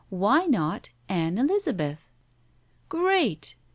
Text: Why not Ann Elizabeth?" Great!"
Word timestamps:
Why 0.09 0.47
not 0.47 0.89
Ann 1.09 1.37
Elizabeth?" 1.37 2.09
Great!" 2.89 3.55